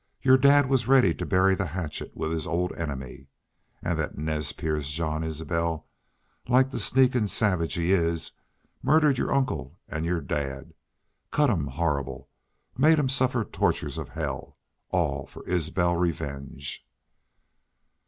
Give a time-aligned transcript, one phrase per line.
[0.23, 3.27] Your dad was ready to bury the hatchet with his old enemy.
[3.83, 5.85] An' that Nez Perce Jean Isbel,
[6.47, 8.31] like the sneakin' savage he is,
[8.81, 10.73] murdered your uncle an' your dad....
[11.29, 12.29] Cut him horrible
[12.75, 14.57] made him suffer tortures of hell
[14.89, 16.83] all for Isbel revenge!"